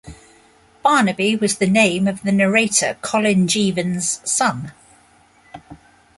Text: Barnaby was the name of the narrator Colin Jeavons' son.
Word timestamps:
Barnaby 0.81 1.35
was 1.35 1.59
the 1.59 1.67
name 1.69 2.07
of 2.07 2.23
the 2.23 2.31
narrator 2.31 2.97
Colin 3.03 3.47
Jeavons' 3.47 4.19
son. 4.27 4.71